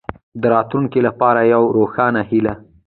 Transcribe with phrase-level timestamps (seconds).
[0.41, 2.53] د راتلونکې لپاره یوه روښانه هیله.